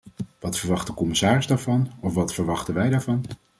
Wat 0.39 0.57
verwacht 0.57 0.87
de 0.87 0.93
commissaris 0.93 1.47
daarvan 1.47 1.91
of 1.99 2.13
wat 2.13 2.33
verwachten 2.33 2.73
wij 2.73 2.89
daarvan? 2.89 3.25